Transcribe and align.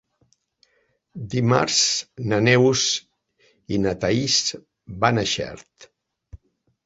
Dimarts 1.33 1.81
na 2.31 2.39
Neus 2.45 2.85
i 3.77 3.79
na 3.83 3.93
Thaís 4.05 4.37
van 5.03 5.25
a 5.25 5.27
Xert. 5.33 5.89